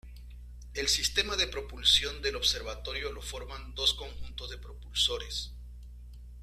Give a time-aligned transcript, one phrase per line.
[0.73, 5.51] El sistema de propulsión del observatorio lo forman dos conjuntos de propulsores.